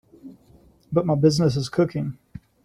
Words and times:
But 0.91 1.05
my 1.05 1.13
business 1.13 1.55
is 1.55 1.69
cooking. 1.69 2.17